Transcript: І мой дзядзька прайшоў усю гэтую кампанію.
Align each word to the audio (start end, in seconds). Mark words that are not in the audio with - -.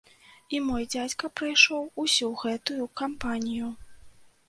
І 0.55 0.61
мой 0.69 0.83
дзядзька 0.93 1.29
прайшоў 1.41 1.87
усю 2.07 2.33
гэтую 2.43 2.91
кампанію. 3.03 3.73